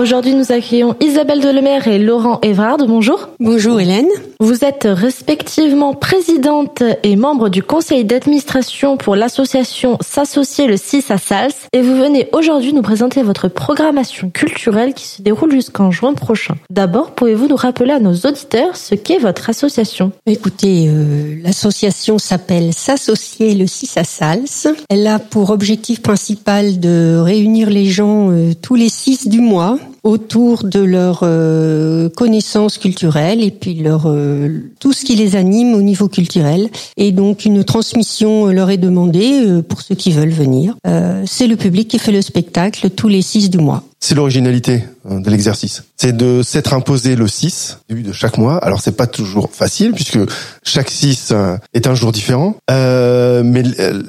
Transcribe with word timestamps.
Aujourd'hui, 0.00 0.34
nous 0.34 0.50
accueillons 0.50 0.96
Isabelle 1.02 1.42
Delemer 1.42 1.80
et 1.86 1.98
Laurent 1.98 2.38
Evrard. 2.40 2.78
Bonjour. 2.78 3.28
Bonjour 3.38 3.78
Hélène. 3.82 4.08
Vous 4.40 4.64
êtes 4.64 4.88
respectivement 4.90 5.92
présidente 5.92 6.82
et 7.02 7.16
membre 7.16 7.50
du 7.50 7.62
conseil 7.62 8.06
d'administration 8.06 8.96
pour 8.96 9.14
l'association 9.14 9.98
S'associer 10.00 10.66
le 10.68 10.78
6 10.78 11.10
à 11.10 11.18
Sals 11.18 11.52
et 11.74 11.82
vous 11.82 11.94
venez 11.94 12.30
aujourd'hui 12.32 12.72
nous 12.72 12.80
présenter 12.80 13.22
votre 13.22 13.48
programmation 13.48 14.30
culturelle 14.30 14.94
qui 14.94 15.04
se 15.04 15.20
déroule 15.20 15.52
jusqu'en 15.52 15.90
juin 15.90 16.14
prochain. 16.14 16.54
D'abord, 16.70 17.10
pouvez-vous 17.10 17.48
nous 17.48 17.56
rappeler 17.56 17.92
à 17.92 18.00
nos 18.00 18.14
auditeurs 18.14 18.76
ce 18.76 18.94
qu'est 18.94 19.18
votre 19.18 19.50
association? 19.50 20.12
Écoutez, 20.24 20.86
euh, 20.88 21.36
l'association 21.44 22.16
s'appelle 22.16 22.72
S'associer 22.72 23.54
le 23.54 23.66
6 23.66 23.98
à 23.98 24.04
Sals. 24.04 24.74
Elle 24.88 25.06
a 25.06 25.18
pour 25.18 25.50
objectif 25.50 26.00
principal 26.00 26.80
de 26.80 27.18
réunir 27.22 27.68
les 27.68 27.84
gens 27.84 28.30
euh, 28.30 28.52
tous 28.62 28.76
les 28.76 28.88
6 28.88 29.28
du 29.28 29.42
mois 29.42 29.76
autour 30.02 30.64
de 30.64 30.80
leurs 30.80 31.20
euh, 31.22 32.08
connaissances 32.08 32.78
culturelles 32.78 33.42
et 33.42 33.50
puis 33.50 33.74
leur 33.74 34.06
euh, 34.06 34.48
tout 34.78 34.92
ce 34.92 35.04
qui 35.04 35.16
les 35.16 35.36
anime 35.36 35.74
au 35.74 35.82
niveau 35.82 36.08
culturel. 36.08 36.68
Et 36.96 37.12
donc 37.12 37.44
une 37.44 37.64
transmission 37.64 38.46
leur 38.46 38.70
est 38.70 38.78
demandée 38.78 39.42
euh, 39.46 39.62
pour 39.62 39.82
ceux 39.82 39.94
qui 39.94 40.12
veulent 40.12 40.30
venir. 40.30 40.76
C'est 41.26 41.46
le 41.46 41.56
public 41.56 41.88
qui 41.88 41.98
fait 41.98 42.12
le 42.12 42.22
spectacle 42.22 42.90
tous 42.90 43.08
les 43.08 43.22
six 43.22 43.50
du 43.50 43.58
mois. 43.58 43.84
C'est 44.00 44.14
l'originalité 44.14 44.84
de 45.08 45.30
l'exercice. 45.30 45.84
C'est 45.96 46.16
de 46.16 46.42
s'être 46.42 46.72
imposé 46.72 47.16
le 47.16 47.28
6 47.28 47.78
début 47.88 48.02
de 48.02 48.12
chaque 48.12 48.38
mois. 48.38 48.56
Alors 48.58 48.80
c'est 48.80 48.96
pas 48.96 49.06
toujours 49.06 49.50
facile 49.52 49.92
puisque 49.92 50.18
chaque 50.62 50.90
6 50.90 51.34
est 51.74 51.86
un 51.86 51.94
jour 51.94 52.10
différent. 52.10 52.56
Euh, 52.70 53.42
mais 53.44 53.62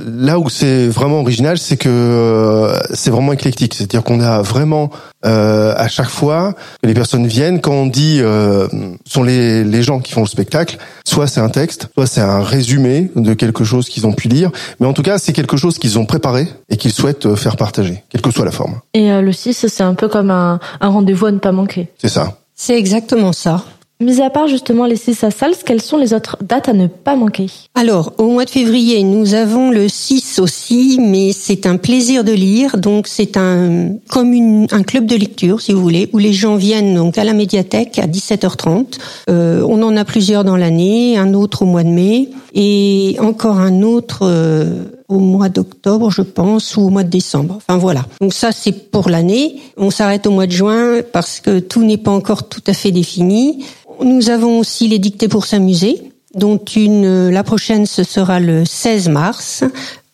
là 0.06 0.40
où 0.40 0.50
c'est 0.50 0.88
vraiment 0.88 1.20
original, 1.20 1.58
c'est 1.58 1.78
que 1.78 2.74
c'est 2.94 3.12
vraiment 3.12 3.34
éclectique. 3.34 3.74
C'est-à-dire 3.74 4.04
qu'on 4.04 4.22
a 4.22 4.42
vraiment 4.42 4.92
euh, 5.26 5.74
à 5.78 5.88
chaque 5.88 6.10
fois 6.10 6.54
que 6.82 6.88
les 6.88 6.94
personnes 6.94 7.28
viennent, 7.28 7.62
quand 7.62 7.74
on 7.74 7.86
dit 7.86 8.20
euh, 8.22 8.68
sont 9.06 9.24
les, 9.24 9.64
les 9.64 9.84
gens 9.84 10.00
qui 10.00 10.14
font 10.14 10.22
le 10.22 10.28
spectacle, 10.28 10.78
soit 11.06 11.28
c'est 11.28 11.42
un 11.42 11.50
texte, 11.50 11.90
soit 11.94 12.08
c'est 12.08 12.22
un 12.22 12.42
résumé 12.42 13.12
de 13.16 13.34
quelque 13.34 13.64
chose 13.64 13.90
qu'ils 13.90 14.08
ont 14.08 14.14
pu 14.14 14.28
lire, 14.28 14.52
mais 14.80 14.88
en 14.88 14.94
tout 14.94 15.04
cas 15.04 15.18
c'est 15.18 15.34
quelque 15.34 15.58
chose 15.58 15.78
qu'ils 15.78 16.00
ont 16.00 16.06
préparé 16.06 16.48
et 16.70 16.78
qu'ils 16.78 16.92
souhaitent 16.92 17.26
euh, 17.26 17.36
faire 17.36 17.58
partager, 17.58 18.04
quelle 18.10 18.22
que 18.22 18.32
soit 18.32 18.46
la 18.46 18.52
forme. 18.52 18.80
Et 18.94 19.12
euh, 19.12 19.22
le 19.22 19.32
6, 19.32 19.68
c'est 19.68 19.81
un 19.82 19.94
peu 19.94 20.08
comme 20.08 20.32
un, 20.32 20.60
un 20.80 20.90
rendez-vous 20.90 21.28
à 21.28 21.32
ne 21.32 21.40
pas 21.40 21.52
manquer. 21.52 21.90
C'est 21.98 22.10
ça. 22.10 22.38
C'est 22.56 22.78
exactement 22.78 23.34
ça. 23.34 23.64
Mis 24.02 24.20
à 24.20 24.32
part 24.32 24.48
justement 24.48 24.88
les 24.88 24.96
6 24.96 25.24
à 25.26 25.30
Sals, 25.30 25.54
quelles 25.64 25.82
sont 25.82 25.98
les 25.98 26.16
autres 26.16 26.38
dates 26.42 26.68
à 26.68 26.74
ne 26.74 26.88
pas 26.88 27.16
manquer? 27.16 27.46
Alors, 27.76 28.14
au 28.18 28.30
mois 28.32 28.46
de 28.46 28.50
février, 28.50 29.04
nous 29.04 29.36
avons 29.36 29.70
le 29.70 29.88
6 29.88 30.40
aussi, 30.40 30.98
mais 31.00 31.34
c'est 31.34 31.68
un 31.68 31.78
plaisir 31.78 32.24
de 32.24 32.32
lire. 32.32 32.78
Donc, 32.78 33.06
c'est 33.06 33.38
un 33.38 33.90
comme 34.10 34.34
une, 34.34 34.66
un 34.72 34.82
club 34.82 35.06
de 35.06 35.16
lecture, 35.16 35.62
si 35.62 35.72
vous 35.72 35.82
voulez, 35.82 36.10
où 36.14 36.18
les 36.18 36.34
gens 36.34 36.56
viennent 36.56 36.96
donc 36.96 37.20
à 37.20 37.24
la 37.24 37.34
médiathèque 37.34 38.00
à 38.00 38.08
17h30. 38.08 38.98
Euh, 39.30 39.64
on 39.70 39.84
en 39.84 39.96
a 39.96 40.04
plusieurs 40.04 40.44
dans 40.44 40.58
l'année, 40.58 41.20
un 41.20 41.36
autre 41.36 41.62
au 41.62 41.66
mois 41.66 41.84
de 41.84 41.90
mai 41.90 42.30
et 42.56 43.18
encore 43.20 43.60
un 43.60 43.84
autre. 43.84 44.22
Euh, 44.24 44.86
au 45.12 45.20
mois 45.20 45.50
d'octobre, 45.50 46.10
je 46.10 46.22
pense, 46.22 46.78
ou 46.78 46.82
au 46.82 46.90
mois 46.90 47.04
de 47.04 47.10
décembre. 47.10 47.58
Enfin 47.58 47.78
voilà. 47.78 48.06
Donc 48.22 48.34
ça, 48.34 48.52
c'est 48.52 48.72
pour 48.72 49.10
l'année. 49.10 49.58
On 49.78 49.92
s'arrête 49.92 50.26
au 50.26 50.32
mois 50.32 50.48
de 50.48 50.52
juin 50.52 51.02
parce 51.12 51.42
que 51.42 51.60
tout 51.60 51.84
n'est 51.84 51.98
pas 51.98 52.12
encore 52.12 52.48
tout 52.48 52.64
à 52.68 52.74
fait 52.74 52.92
défini. 52.92 53.66
Nous 54.02 54.30
avons 54.30 54.60
aussi 54.60 54.88
les 54.88 55.00
dictées 55.00 55.28
pour 55.28 55.46
s'amuser, 55.46 56.02
dont 56.34 56.58
une, 56.76 57.30
la 57.30 57.44
prochaine, 57.44 57.86
ce 57.86 58.04
sera 58.04 58.40
le 58.40 58.64
16 58.66 59.10
mars, 59.10 59.64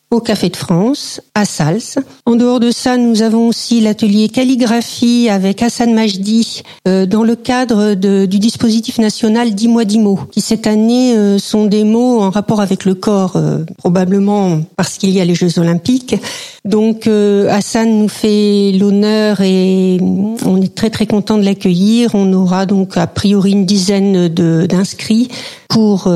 au 0.09 0.21
Café 0.21 0.47
de 0.47 0.55
France, 0.55 1.19
à 1.35 1.43
Sals. 1.43 1.99
En 2.25 2.35
dehors 2.35 2.61
de 2.61 2.71
ça, 2.71 2.95
nous 2.95 3.23
avons 3.23 3.49
aussi 3.49 3.81
l'atelier 3.81 4.29
calligraphie 4.29 5.27
avec 5.29 5.61
Hassan 5.61 5.93
Majdi 5.93 6.63
euh, 6.87 7.05
dans 7.05 7.23
le 7.23 7.35
cadre 7.35 7.93
de, 7.93 8.25
du 8.25 8.39
dispositif 8.39 8.99
national 8.99 9.53
10 9.53 9.67
mois 9.67 9.83
10 9.83 9.99
mots, 9.99 10.19
qui 10.31 10.39
cette 10.39 10.65
année 10.65 11.13
euh, 11.17 11.39
sont 11.39 11.65
des 11.65 11.83
mots 11.83 12.21
en 12.21 12.29
rapport 12.29 12.61
avec 12.61 12.85
le 12.85 12.95
corps, 12.95 13.35
euh, 13.35 13.65
probablement 13.77 14.61
parce 14.77 14.97
qu'il 14.97 15.09
y 15.09 15.19
a 15.19 15.25
les 15.25 15.35
Jeux 15.35 15.59
olympiques. 15.59 16.15
Donc 16.63 17.07
Hassan 17.07 17.99
nous 17.99 18.09
fait 18.09 18.73
l'honneur 18.73 19.39
et 19.39 19.99
on 20.45 20.61
est 20.61 20.75
très 20.75 20.89
très 20.89 21.05
content 21.05 21.37
de 21.37 21.43
l'accueillir. 21.43 22.11
On 22.13 22.33
aura 22.33 22.65
donc 22.65 22.97
a 22.97 23.07
priori 23.07 23.51
une 23.51 23.65
dizaine 23.65 24.27
d'inscrits 24.27 25.29
pour 25.67 26.11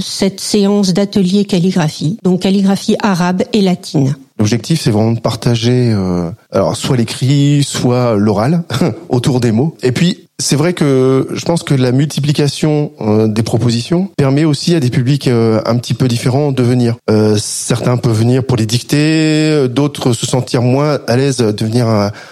cette 0.00 0.40
séance 0.40 0.92
d'atelier 0.92 1.44
calligraphie. 1.44 2.18
Donc 2.22 2.40
calligraphie 2.40 2.96
arabe 3.00 3.42
et 3.52 3.60
latine. 3.60 4.16
L'objectif, 4.38 4.80
c'est 4.82 4.90
vraiment 4.90 5.12
de 5.12 5.20
partager, 5.20 5.92
euh, 5.94 6.30
alors 6.52 6.76
soit 6.76 6.96
l'écrit, 6.96 7.64
soit 7.64 8.16
l'oral, 8.16 8.64
autour 9.08 9.40
des 9.40 9.50
mots. 9.50 9.76
Et 9.82 9.92
puis, 9.92 10.25
c'est 10.38 10.56
vrai 10.56 10.74
que 10.74 11.28
je 11.32 11.44
pense 11.46 11.62
que 11.62 11.74
la 11.74 11.92
multiplication 11.92 12.92
euh, 13.00 13.26
des 13.26 13.42
propositions 13.42 14.10
permet 14.18 14.44
aussi 14.44 14.74
à 14.74 14.80
des 14.80 14.90
publics 14.90 15.28
euh, 15.28 15.62
un 15.64 15.76
petit 15.76 15.94
peu 15.94 16.08
différents 16.08 16.52
de 16.52 16.62
venir. 16.62 16.96
Euh, 17.10 17.36
certains 17.38 17.96
peuvent 17.96 18.18
venir 18.18 18.44
pour 18.44 18.58
les 18.58 18.66
dicter, 18.66 19.66
d'autres 19.68 20.12
se 20.12 20.26
sentir 20.26 20.60
moins 20.60 20.98
à 21.06 21.16
l'aise 21.16 21.38
de 21.38 21.64
venir 21.64 21.86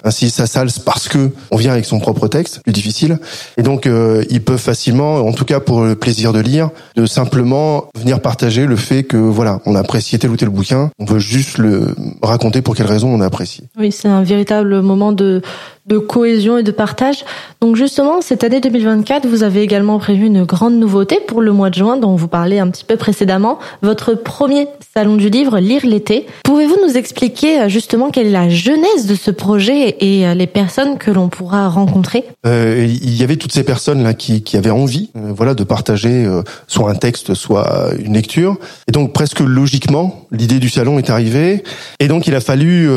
ainsi 0.04 0.32
à 0.38 0.46
Sals 0.46 0.80
parce 0.84 1.08
que 1.08 1.30
on 1.50 1.56
vient 1.56 1.72
avec 1.72 1.86
son 1.86 1.98
propre 1.98 2.28
texte, 2.28 2.60
plus 2.62 2.72
difficile. 2.72 3.18
Et 3.56 3.62
donc 3.62 3.88
ils 4.30 4.42
peuvent 4.42 4.58
facilement, 4.58 5.16
en 5.16 5.32
tout 5.32 5.44
cas 5.44 5.60
pour 5.60 5.82
le 5.82 5.94
plaisir 5.94 6.32
de 6.32 6.40
lire, 6.40 6.70
de 6.96 7.06
simplement 7.06 7.86
venir 7.98 8.20
partager 8.20 8.66
le 8.66 8.76
fait 8.76 9.04
que 9.04 9.16
voilà, 9.16 9.60
on 9.66 9.74
a 9.74 9.80
apprécié 9.80 10.18
tel 10.18 10.30
ou 10.30 10.36
tel 10.36 10.50
bouquin, 10.50 10.90
on 10.98 11.04
veut 11.04 11.18
juste 11.18 11.58
le 11.58 11.94
raconter 12.22 12.62
pour 12.62 12.74
quelle 12.74 12.86
raison 12.86 13.08
on 13.08 13.20
a 13.20 13.26
apprécié. 13.26 13.64
Oui, 13.78 13.92
c'est 13.92 14.08
un 14.08 14.22
véritable 14.22 14.82
moment 14.82 15.12
de 15.12 15.42
de 15.86 15.98
cohésion 15.98 16.58
et 16.58 16.62
de 16.62 16.70
partage. 16.70 17.24
Donc 17.60 17.76
justement, 17.76 18.20
cette 18.20 18.42
année 18.42 18.60
2024, 18.60 19.26
vous 19.26 19.42
avez 19.42 19.62
également 19.62 19.98
prévu 19.98 20.26
une 20.26 20.44
grande 20.44 20.74
nouveauté 20.74 21.18
pour 21.26 21.42
le 21.42 21.52
mois 21.52 21.70
de 21.70 21.74
juin 21.74 21.96
dont 21.96 22.16
vous 22.16 22.28
parlez 22.28 22.58
un 22.58 22.70
petit 22.70 22.84
peu 22.84 22.96
précédemment, 22.96 23.58
votre 23.82 24.14
premier 24.14 24.66
salon 24.94 25.16
du 25.16 25.28
livre 25.28 25.58
Lire 25.58 25.84
l'été. 25.84 26.26
Pouvez-vous 26.44 26.76
nous 26.86 26.96
expliquer 26.96 27.60
euh, 27.60 27.68
justement 27.68 28.10
quelle 28.10 28.28
est 28.28 28.30
la 28.30 28.48
genèse 28.48 29.06
de 29.06 29.14
ce 29.14 29.30
projet 29.30 29.96
et 30.00 30.26
euh, 30.26 30.34
les 30.34 30.46
personnes 30.46 30.98
que 30.98 31.10
l'on 31.10 31.28
pourra 31.28 31.68
rencontrer? 31.68 32.24
Euh, 32.46 32.86
Il 32.86 33.14
y 33.14 33.22
avait 33.22 33.36
toutes 33.36 33.52
ces 33.52 33.64
personnes 33.64 34.02
là 34.02 34.14
qui, 34.14 34.42
qui 34.42 34.56
avaient 34.56 34.70
envie, 34.70 35.10
euh, 35.16 35.32
voilà, 35.34 35.54
de 35.54 35.64
partager 35.64 36.24
euh, 36.24 36.42
soit 36.66 36.90
un 36.90 36.94
texte, 36.94 37.34
soit 37.34 37.90
une 37.98 38.14
lecture. 38.14 38.56
Et 38.88 38.92
donc 38.92 39.12
presque 39.12 39.40
logiquement, 39.40 40.26
l'idée 40.30 40.58
du 40.58 40.68
salon 40.68 40.98
est 40.98 41.10
arrivée. 41.10 41.62
Et 42.00 42.08
donc 42.08 42.26
il 42.26 42.34
a 42.34 42.40
fallu, 42.40 42.88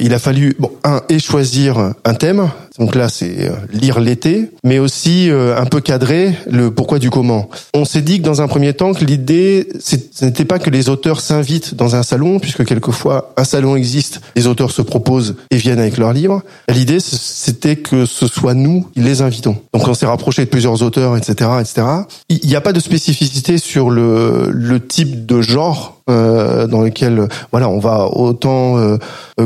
il 0.00 0.14
a 0.14 0.18
fallu, 0.18 0.54
bon, 0.58 0.70
un 0.84 1.02
et 1.08 1.18
choisir 1.18 1.92
un 2.04 2.14
thème. 2.14 2.50
Donc 2.78 2.94
là, 2.94 3.08
c'est 3.08 3.48
euh, 3.48 3.52
lire 3.72 4.00
l'été, 4.00 4.50
mais 4.64 4.78
aussi 4.78 5.28
euh, 5.30 5.56
un 5.58 5.66
peu 5.66 5.80
cadrer 5.80 6.34
le 6.46 6.70
pourquoi 6.70 6.98
du 6.98 7.10
comment. 7.10 7.50
On 7.74 7.84
s'est 7.84 8.00
dit 8.00 8.18
que 8.18 8.24
dans 8.24 8.40
un 8.40 8.48
premier 8.48 8.72
temps 8.72 8.94
que 8.94 9.04
l'idée, 9.04 9.68
ce 9.80 10.24
n'était 10.24 10.44
pas 10.44 10.58
que 10.58 10.70
les 10.70 10.88
auteurs 10.88 11.20
s'invitent 11.20 11.74
dans 11.74 11.96
un 11.96 12.02
salon, 12.02 12.38
puisque 12.38 12.64
quelquefois 12.64 13.34
un 13.36 13.44
salon 13.44 13.76
existe, 13.76 14.20
les 14.36 14.46
auteurs 14.46 14.70
se 14.70 14.82
proposent 14.82 15.36
et 15.50 15.56
viennent 15.56 15.78
avec 15.78 15.98
leurs 15.98 16.12
livres. 16.12 16.42
L'idée, 16.68 17.00
c'était 17.00 17.76
que 17.76 18.06
ce 18.06 18.26
soit 18.26 18.54
nous 18.54 18.86
qui 18.94 19.00
les 19.00 19.20
invitons. 19.20 19.56
Donc 19.74 19.86
on 19.86 19.94
s'est 19.94 20.06
rapproché 20.06 20.44
de 20.44 20.50
plusieurs 20.50 20.82
auteurs, 20.82 21.16
etc., 21.16 21.50
etc. 21.60 21.86
Il 22.28 22.48
n'y 22.48 22.56
a 22.56 22.60
pas 22.60 22.72
de 22.72 22.80
spécificité 22.80 23.58
sur 23.58 23.90
le, 23.90 24.48
le 24.50 24.80
type 24.80 25.26
de 25.26 25.42
genre 25.42 25.99
euh, 26.08 26.66
dans 26.66 26.82
lequel 26.82 27.28
voilà 27.50 27.68
on 27.68 27.78
va 27.78 28.06
autant 28.06 28.78
euh, 28.78 28.98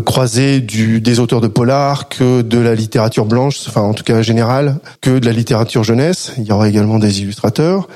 croiser 0.04 0.60
du, 0.60 1.00
des 1.00 1.20
auteurs 1.20 1.41
de 1.41 1.48
polar 1.48 2.09
que 2.09 2.42
de 2.42 2.59
la 2.59 2.75
littérature 2.75 3.26
blanche, 3.26 3.60
enfin 3.69 3.82
en 3.82 3.94
tout 3.94 4.04
cas 4.04 4.22
générale, 4.22 4.76
que 5.00 5.19
de 5.19 5.26
la 5.26 5.32
littérature 5.32 5.84
jeunesse. 5.84 6.32
Il 6.38 6.44
y 6.44 6.53
aura 6.53 6.69
également 6.69 6.98
des 6.98 7.20
illustrateurs. 7.20 7.88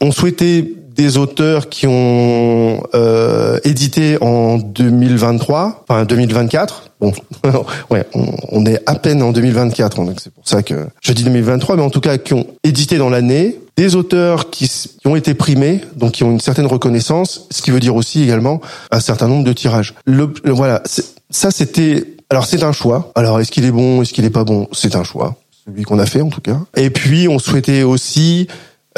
On 0.00 0.10
souhaitait 0.10 0.72
des 0.94 1.16
auteurs 1.16 1.68
qui 1.68 1.86
ont 1.86 2.82
euh, 2.94 3.58
édité 3.64 4.16
en 4.20 4.58
2023, 4.58 5.84
enfin 5.88 6.04
2024. 6.04 6.90
Bon, 7.00 7.12
ouais, 7.90 8.06
on, 8.50 8.64
est 8.64 8.80
à 8.86 8.94
peine 8.94 9.22
en 9.22 9.32
2024, 9.32 10.04
donc 10.04 10.20
c'est 10.22 10.32
pour 10.32 10.46
ça 10.46 10.62
que 10.62 10.86
je 11.00 11.12
dis 11.12 11.24
2023, 11.24 11.76
mais 11.76 11.82
en 11.82 11.90
tout 11.90 12.00
cas 12.00 12.16
qui 12.18 12.34
ont 12.34 12.46
édité 12.62 12.96
dans 12.96 13.10
l'année, 13.10 13.58
des 13.76 13.96
auteurs 13.96 14.50
qui, 14.50 14.68
qui, 14.68 15.06
ont 15.06 15.16
été 15.16 15.34
primés, 15.34 15.80
donc 15.96 16.12
qui 16.12 16.24
ont 16.24 16.30
une 16.30 16.40
certaine 16.40 16.66
reconnaissance, 16.66 17.48
ce 17.50 17.60
qui 17.60 17.72
veut 17.72 17.80
dire 17.80 17.96
aussi 17.96 18.22
également 18.22 18.60
un 18.92 19.00
certain 19.00 19.26
nombre 19.26 19.44
de 19.44 19.52
tirages. 19.52 19.94
Le, 20.04 20.32
le 20.44 20.52
voilà, 20.52 20.82
ça 21.30 21.50
c'était, 21.50 22.06
alors 22.30 22.46
c'est 22.46 22.62
un 22.62 22.72
choix. 22.72 23.10
Alors 23.16 23.40
est-ce 23.40 23.50
qu'il 23.50 23.64
est 23.64 23.72
bon, 23.72 24.02
est-ce 24.02 24.12
qu'il 24.12 24.24
est 24.24 24.30
pas 24.30 24.44
bon, 24.44 24.68
c'est 24.72 24.94
un 24.94 25.02
choix, 25.02 25.36
celui 25.66 25.82
qu'on 25.82 25.98
a 25.98 26.06
fait 26.06 26.22
en 26.22 26.28
tout 26.28 26.40
cas. 26.40 26.60
Et 26.76 26.90
puis 26.90 27.26
on 27.26 27.40
souhaitait 27.40 27.82
aussi 27.82 28.46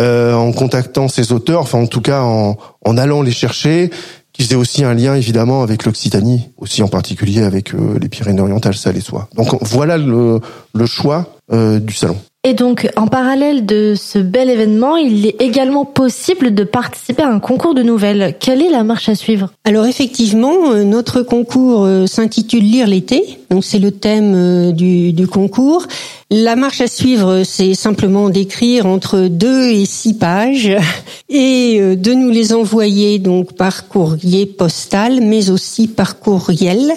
euh, 0.00 0.34
en 0.34 0.52
contactant 0.52 1.08
ces 1.08 1.32
auteurs, 1.32 1.60
enfin 1.62 1.78
en 1.78 1.86
tout 1.86 2.00
cas 2.00 2.22
en, 2.22 2.56
en 2.84 2.98
allant 2.98 3.22
les 3.22 3.32
chercher, 3.32 3.90
qui 4.32 4.42
faisait 4.42 4.56
aussi 4.56 4.84
un 4.84 4.94
lien 4.94 5.14
évidemment 5.14 5.62
avec 5.62 5.84
l'Occitanie, 5.86 6.50
aussi 6.58 6.82
en 6.82 6.88
particulier 6.88 7.42
avec 7.42 7.72
euh, 7.72 7.98
les 8.00 8.08
Pyrénées-Orientales, 8.08 8.76
ça 8.76 8.92
les 8.92 9.00
soit. 9.00 9.28
Donc 9.34 9.56
voilà 9.62 9.96
le, 9.96 10.40
le 10.74 10.86
choix 10.86 11.26
euh, 11.52 11.78
du 11.78 11.94
salon. 11.94 12.18
Et 12.44 12.54
donc, 12.54 12.88
en 12.94 13.08
parallèle 13.08 13.66
de 13.66 13.94
ce 13.96 14.20
bel 14.20 14.48
événement, 14.48 14.96
il 14.96 15.26
est 15.26 15.42
également 15.42 15.84
possible 15.84 16.54
de 16.54 16.62
participer 16.62 17.24
à 17.24 17.28
un 17.28 17.40
concours 17.40 17.74
de 17.74 17.82
nouvelles. 17.82 18.36
Quelle 18.38 18.62
est 18.62 18.70
la 18.70 18.84
marche 18.84 19.08
à 19.08 19.16
suivre? 19.16 19.50
Alors 19.64 19.86
effectivement, 19.86 20.70
euh, 20.70 20.84
notre 20.84 21.22
concours 21.22 21.84
euh, 21.84 22.06
s'intitule 22.06 22.62
Lire 22.62 22.86
l'été, 22.86 23.40
donc 23.50 23.64
c'est 23.64 23.80
le 23.80 23.90
thème 23.90 24.34
euh, 24.36 24.70
du, 24.70 25.12
du 25.12 25.26
concours. 25.26 25.88
La 26.30 26.56
marche 26.56 26.80
à 26.80 26.88
suivre, 26.88 27.44
c'est 27.44 27.74
simplement 27.74 28.30
d'écrire 28.30 28.86
entre 28.86 29.28
deux 29.28 29.70
et 29.70 29.86
six 29.86 30.14
pages 30.14 30.72
et 31.28 31.96
de 31.96 32.14
nous 32.14 32.30
les 32.30 32.52
envoyer 32.52 33.20
donc 33.20 33.52
par 33.52 33.86
courrier 33.86 34.44
postal, 34.44 35.20
mais 35.20 35.50
aussi 35.50 35.86
par 35.86 36.18
courriel. 36.18 36.92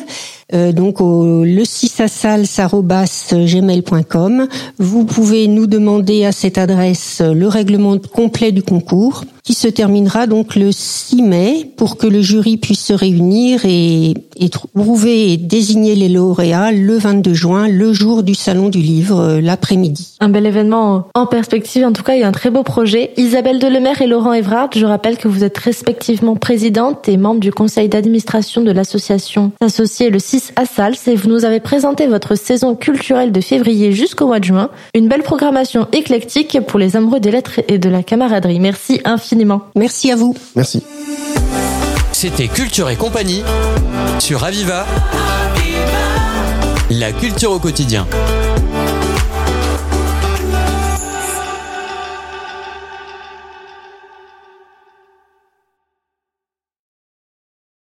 Euh, 0.54 0.72
donc 0.72 1.00
au 1.00 1.44
le 1.44 1.64
6 1.64 2.02
gmail.com. 3.32 4.48
Vous 4.78 5.06
pouvez 5.06 5.48
nous 5.48 5.68
demander 5.68 6.26
à 6.26 6.32
cette 6.32 6.58
adresse 6.58 7.22
le 7.22 7.48
règlement 7.48 7.98
complet 7.98 8.52
du 8.52 8.64
concours 8.64 9.26
qui 9.50 9.56
se 9.56 9.68
terminera 9.68 10.28
donc 10.28 10.56
le 10.56 10.72
6 10.72 11.24
mai 11.24 11.72
pour 11.76 11.98
que 11.98 12.06
le 12.06 12.22
jury 12.22 12.58
puisse 12.58 12.86
se 12.86 12.94
réunir 12.94 13.62
et, 13.66 14.14
et 14.38 14.50
trouver 14.50 15.34
et 15.34 15.38
désigner 15.38 15.96
les 15.96 16.08
lauréats 16.08 16.72
le 16.72 16.98
22 16.98 17.34
juin, 17.34 17.68
le 17.68 17.92
jour 17.92 18.22
du 18.22 18.36
salon 18.36 18.70
du 18.70 18.78
livre, 18.78 19.20
euh, 19.20 19.42
l'après-midi. 19.42 20.18
Un 20.20 20.30
bel 20.30 20.46
événement 20.46 21.08
en 21.16 21.26
perspective, 21.26 21.84
en 21.84 21.94
tout 21.94 22.04
cas, 22.04 22.14
il 22.14 22.22
y 22.22 22.24
a 22.24 22.28
un 22.28 22.32
très 22.32 22.52
beau 22.52 22.62
projet. 22.62 23.12
Isabelle 23.18 23.58
Delemer 23.58 23.94
et 24.02 24.06
Laurent 24.06 24.34
Evrard, 24.34 24.70
je 24.76 24.86
rappelle 24.86 25.18
que 25.18 25.28
vous 25.28 25.44
êtes 25.44 25.58
respectivement 25.58 26.36
présidente 26.36 27.10
et 27.10 27.18
membre 27.18 27.40
du 27.40 27.52
conseil 27.52 27.90
d'administration 27.90 28.62
de 28.62 28.72
l'association 28.72 29.52
associée 29.62 30.12
le 30.12 30.20
6 30.20 30.39
à 30.56 30.66
Sals 30.66 30.96
et 31.08 31.16
vous 31.16 31.30
nous 31.30 31.46
avez 31.46 31.60
présenté 31.60 32.08
votre 32.08 32.36
saison 32.36 32.76
culturelle 32.76 33.32
de 33.32 33.42
février 33.42 33.92
jusqu'au 33.92 34.28
mois 34.28 34.40
de 34.40 34.46
juin. 34.46 34.70
Une 34.94 35.08
belle 35.08 35.24
programmation 35.24 35.88
éclectique 35.92 36.60
pour 36.68 36.80
les 36.80 36.96
amoureux 36.96 37.20
des 37.20 37.32
lettres 37.32 37.62
et 37.68 37.78
de 37.78 37.90
la 37.90 38.04
camaraderie. 38.04 38.60
Merci 38.60 39.02
infiniment 39.06 39.62
Merci 39.76 40.12
à 40.12 40.16
vous. 40.16 40.36
Merci. 40.56 40.84
C'était 42.12 42.48
Culture 42.48 42.90
et 42.90 42.96
compagnie 42.96 43.44
sur 44.20 44.44
Aviva. 44.44 44.86
La 46.90 47.12
culture 47.12 47.52
au 47.52 47.60
quotidien. 47.60 48.08